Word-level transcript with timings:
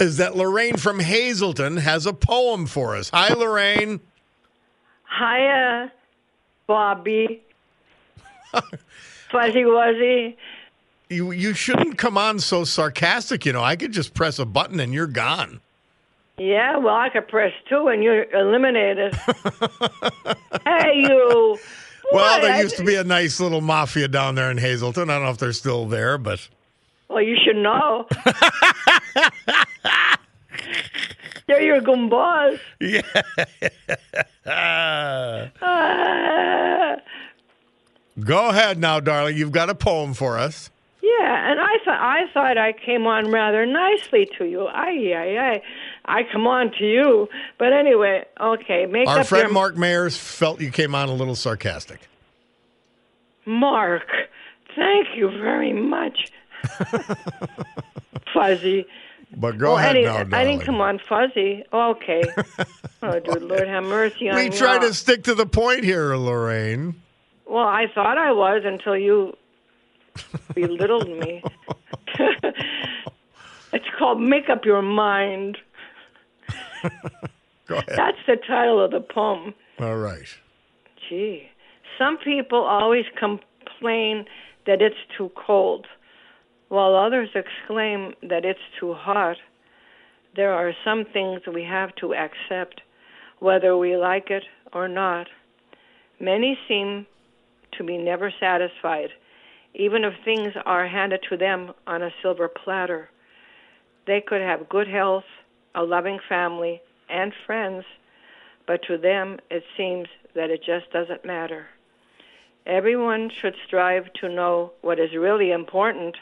is 0.00 0.18
that 0.18 0.36
Lorraine 0.36 0.76
from 0.76 1.00
Hazleton 1.00 1.76
has 1.78 2.06
a 2.06 2.12
poem 2.12 2.66
for 2.66 2.94
us. 2.94 3.10
Hi, 3.10 3.32
Lorraine. 3.34 4.00
Hiya, 5.18 5.86
uh, 5.86 5.88
Bobby. 6.66 7.42
Fuzzy 9.30 9.62
Wuzzy. 9.62 10.36
You 11.10 11.32
you 11.32 11.54
shouldn't 11.54 11.98
come 11.98 12.16
on 12.18 12.38
so 12.38 12.64
sarcastic. 12.64 13.46
You 13.46 13.52
know, 13.52 13.62
I 13.62 13.76
could 13.76 13.92
just 13.92 14.14
press 14.14 14.38
a 14.38 14.44
button 14.44 14.78
and 14.78 14.92
you're 14.92 15.06
gone. 15.06 15.60
Yeah, 16.38 16.76
well, 16.76 16.94
I 16.94 17.08
could 17.08 17.26
press 17.26 17.52
two 17.68 17.88
and 17.88 18.02
you're 18.02 18.30
eliminated. 18.32 19.14
hey, 20.64 20.92
you. 20.94 21.58
Well, 22.10 22.40
there 22.40 22.62
used 22.62 22.78
to 22.78 22.84
be 22.84 22.94
a 22.94 23.04
nice 23.04 23.38
little 23.38 23.60
mafia 23.60 24.08
down 24.08 24.34
there 24.34 24.50
in 24.50 24.56
Hazleton. 24.56 25.10
I 25.10 25.16
don't 25.16 25.24
know 25.24 25.30
if 25.30 25.36
they're 25.36 25.52
still 25.52 25.84
there, 25.84 26.16
but. 26.16 26.48
Well, 27.10 27.20
you 27.20 27.36
should 27.44 27.56
know. 27.56 28.06
They're 31.48 31.62
your 31.62 31.80
gumbas. 31.80 32.60
Yeah. 32.78 33.00
Uh, 34.46 35.48
Go 38.20 38.48
ahead 38.48 38.78
now, 38.78 39.00
darling. 39.00 39.36
You've 39.36 39.52
got 39.52 39.70
a 39.70 39.74
poem 39.74 40.12
for 40.14 40.38
us. 40.38 40.70
yeah, 41.02 41.50
and 41.50 41.60
I 41.60 41.78
thought 41.84 42.00
I 42.00 42.20
thought 42.34 42.58
I 42.58 42.72
came 42.72 43.06
on 43.06 43.30
rather 43.30 43.64
nicely 43.64 44.28
to 44.38 44.44
you. 44.44 44.66
Ay, 44.66 45.12
ay. 45.14 45.62
I 46.04 46.22
come 46.32 46.46
on 46.46 46.72
to 46.78 46.84
you, 46.84 47.28
but 47.58 47.72
anyway, 47.72 48.24
okay. 48.40 48.86
Make 48.86 49.08
Our 49.08 49.20
up 49.20 49.26
friend 49.26 49.44
your 49.44 49.52
Mark 49.52 49.76
Mayers 49.76 50.16
felt 50.18 50.60
you 50.60 50.70
came 50.70 50.94
on 50.94 51.08
a 51.08 51.14
little 51.14 51.36
sarcastic. 51.36 52.00
Mark. 53.46 54.08
Thank 54.76 55.08
you 55.16 55.30
very 55.30 55.72
much, 55.72 56.30
Fuzzy. 58.34 58.86
But 59.36 59.58
go 59.58 59.74
well, 59.74 59.78
ahead 59.78 59.96
now, 59.96 60.36
I 60.36 60.44
didn't 60.44 60.62
come 60.62 60.80
on 60.80 60.98
fuzzy. 61.06 61.64
Oh, 61.72 61.90
okay. 61.90 62.22
oh, 63.02 63.20
dude, 63.20 63.42
Lord 63.42 63.68
have 63.68 63.84
mercy 63.84 64.30
on 64.30 64.36
me. 64.36 64.48
we 64.48 64.56
try 64.56 64.78
to 64.78 64.94
stick 64.94 65.24
to 65.24 65.34
the 65.34 65.46
point 65.46 65.84
here, 65.84 66.16
Lorraine. 66.16 67.02
Well, 67.46 67.66
I 67.66 67.86
thought 67.94 68.18
I 68.18 68.32
was 68.32 68.62
until 68.64 68.96
you 68.96 69.34
belittled 70.54 71.08
me. 71.08 71.42
it's 73.72 73.86
called 73.98 74.20
Make 74.20 74.48
Up 74.48 74.64
Your 74.64 74.82
Mind. 74.82 75.58
Go 77.66 77.76
ahead. 77.76 77.94
That's 77.96 78.18
the 78.26 78.36
title 78.36 78.82
of 78.82 78.90
the 78.90 79.00
poem. 79.00 79.54
All 79.78 79.96
right. 79.96 80.26
Gee. 81.08 81.48
Some 81.98 82.16
people 82.18 82.60
always 82.60 83.04
complain 83.18 84.24
that 84.66 84.80
it's 84.80 84.96
too 85.16 85.30
cold, 85.34 85.86
while 86.68 86.94
others 86.94 87.30
exclaim 87.34 88.14
that 88.22 88.44
it's 88.44 88.60
too 88.78 88.94
hot. 88.94 89.36
There 90.36 90.52
are 90.52 90.72
some 90.84 91.04
things 91.04 91.40
we 91.46 91.64
have 91.64 91.94
to 91.96 92.14
accept, 92.14 92.82
whether 93.38 93.76
we 93.76 93.96
like 93.96 94.30
it 94.30 94.44
or 94.72 94.88
not. 94.88 95.28
Many 96.20 96.58
seem 96.68 97.06
to 97.72 97.84
be 97.84 97.96
never 97.96 98.32
satisfied, 98.38 99.10
even 99.74 100.04
if 100.04 100.14
things 100.24 100.52
are 100.66 100.86
handed 100.86 101.22
to 101.28 101.36
them 101.36 101.72
on 101.86 102.02
a 102.02 102.12
silver 102.22 102.48
platter. 102.48 103.10
They 104.06 104.20
could 104.20 104.40
have 104.40 104.68
good 104.68 104.88
health, 104.88 105.24
a 105.74 105.82
loving 105.82 106.18
family, 106.28 106.80
and 107.08 107.32
friends, 107.46 107.84
but 108.66 108.82
to 108.82 108.98
them 108.98 109.38
it 109.50 109.64
seems 109.76 110.08
that 110.34 110.50
it 110.50 110.62
just 110.62 110.90
doesn't 110.92 111.24
matter. 111.24 111.66
Everyone 112.66 113.30
should 113.30 113.54
strive 113.66 114.12
to 114.14 114.28
know 114.28 114.72
what 114.82 115.00
is 115.00 115.14
really 115.14 115.50
important 115.50 116.16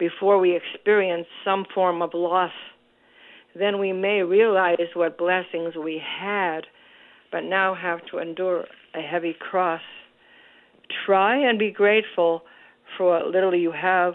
before 0.00 0.38
we 0.38 0.56
experience 0.56 1.26
some 1.44 1.64
form 1.72 2.02
of 2.02 2.14
loss. 2.14 2.50
Then 3.54 3.78
we 3.78 3.92
may 3.92 4.22
realize 4.22 4.88
what 4.94 5.18
blessings 5.18 5.76
we 5.76 6.02
had, 6.02 6.62
but 7.30 7.44
now 7.44 7.74
have 7.74 8.00
to 8.06 8.18
endure 8.18 8.64
a 8.94 9.02
heavy 9.02 9.36
cross. 9.38 9.82
Try 11.06 11.36
and 11.36 11.58
be 11.58 11.70
grateful 11.70 12.42
for 12.96 13.10
what 13.10 13.26
little 13.28 13.54
you 13.54 13.72
have, 13.72 14.14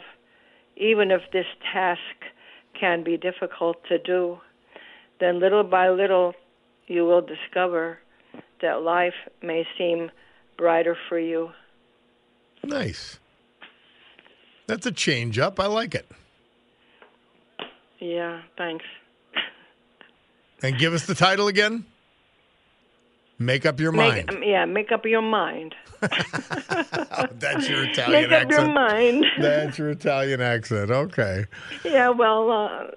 even 0.75 1.11
if 1.11 1.21
this 1.31 1.45
task 1.71 1.99
can 2.77 3.03
be 3.03 3.15
difficult 3.15 3.77
to 3.87 3.99
do. 3.99 4.39
Then 5.19 5.39
little 5.39 5.63
by 5.63 5.89
little 5.89 6.33
you 6.87 7.05
will 7.05 7.21
discover 7.21 7.99
that 8.61 8.81
life 8.81 9.13
may 9.41 9.65
seem 9.77 10.09
brighter 10.57 10.97
for 11.07 11.19
you. 11.19 11.51
Nice. 12.63 13.19
That's 14.67 14.85
a 14.85 14.91
change 14.91 15.37
up. 15.39 15.59
I 15.59 15.67
like 15.67 15.95
it. 15.95 16.09
Yeah, 17.99 18.41
thanks. 18.57 18.85
And 20.61 20.77
give 20.77 20.93
us 20.93 21.05
the 21.05 21.15
title 21.15 21.47
again. 21.47 21.85
Make 23.37 23.65
up 23.65 23.79
your 23.79 23.91
Make, 23.91 24.27
mind. 24.27 24.29
um, 24.29 24.43
yeah, 24.43 24.65
make 24.65 24.91
up 24.91 25.05
your 25.05 25.21
mind. 25.21 25.75
That's 25.99 27.67
your 27.69 27.83
Italian 27.83 28.29
make 28.29 28.31
up 28.31 28.49
your 28.49 28.59
accent. 28.61 28.73
mind. 28.73 29.25
That's 29.39 29.77
your 29.77 29.89
Italian 29.89 30.41
accent. 30.41 30.89
Okay. 30.91 31.45
yeah, 31.83 32.09
well, 32.09 32.49
uh, 32.51 32.87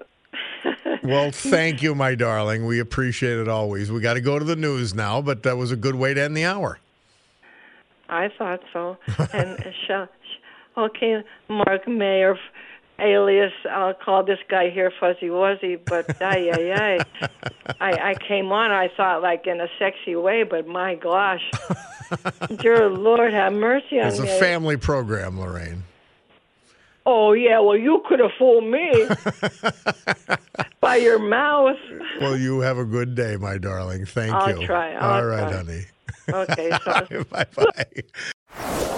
Well, 1.03 1.31
thank 1.31 1.81
you, 1.81 1.93
my 1.95 2.15
darling. 2.15 2.65
We 2.65 2.79
appreciate 2.79 3.37
it 3.37 3.47
always. 3.47 3.91
We 3.91 3.99
got 4.01 4.13
to 4.15 4.21
go 4.21 4.39
to 4.39 4.45
the 4.45 4.55
news 4.55 4.93
now, 4.93 5.21
but 5.21 5.43
that 5.43 5.57
was 5.57 5.71
a 5.71 5.75
good 5.75 5.95
way 5.95 6.13
to 6.13 6.21
end 6.21 6.35
the 6.37 6.45
hour. 6.45 6.79
I 8.09 8.29
thought 8.37 8.61
so. 8.73 8.97
and 9.33 9.59
uh, 9.59 9.71
sh- 9.71 9.87
sh- 9.87 10.38
okay, 10.79 11.23
Mark 11.47 11.87
Mayer, 11.87 12.37
alias, 12.99 13.53
I'll 13.69 13.93
call 13.93 14.23
this 14.23 14.39
guy 14.49 14.69
here 14.69 14.91
Fuzzy 14.99 15.27
Wuzzy, 15.27 15.79
but 15.87 16.05
ay, 16.21 16.49
ay, 16.49 16.71
ay. 16.71 17.05
I, 17.79 18.11
I 18.11 18.15
came 18.27 18.51
on, 18.51 18.71
I 18.71 18.89
thought, 18.95 19.21
like 19.21 19.47
in 19.47 19.61
a 19.61 19.67
sexy 19.77 20.15
way, 20.15 20.43
but 20.43 20.67
my 20.67 20.95
gosh. 20.95 21.41
Dear 22.61 22.89
Lord, 22.89 23.31
have 23.33 23.53
mercy 23.53 23.99
on 23.99 24.07
me. 24.07 24.09
It's 24.09 24.19
a 24.19 24.39
family 24.39 24.77
program, 24.77 25.39
Lorraine. 25.39 25.83
Oh, 27.05 27.33
yeah, 27.33 27.59
well, 27.59 27.77
you 27.77 28.03
could 28.07 28.19
have 28.19 28.31
fooled 28.37 28.65
me 28.65 29.05
by 30.81 30.97
your 30.97 31.19
mouth. 31.19 31.77
Well, 32.19 32.37
you 32.37 32.59
have 32.59 32.77
a 32.77 32.85
good 32.85 33.15
day, 33.15 33.37
my 33.37 33.57
darling. 33.57 34.05
Thank 34.05 34.33
I'll 34.33 34.59
you. 34.59 34.65
try. 34.65 34.93
I'll 34.93 35.21
All 35.21 35.25
right, 35.25 35.47
try. 35.49 35.57
honey. 35.57 35.85
Okay, 36.31 36.77
so 36.83 37.23
bye 37.31 37.45
bye. 37.55 38.03